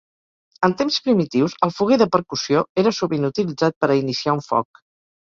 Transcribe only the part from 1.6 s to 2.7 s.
el foguer de percussió